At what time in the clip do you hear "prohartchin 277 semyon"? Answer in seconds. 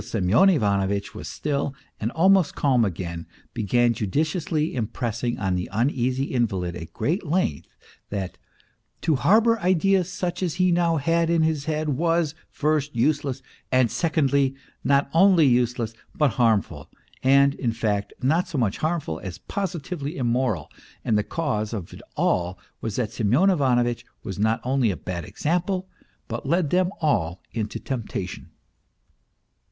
0.01-0.79